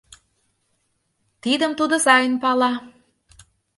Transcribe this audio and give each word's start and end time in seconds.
Тидым 1.43 1.71
тудо 1.79 1.95
сайын 2.05 2.33
пала. 2.43 2.71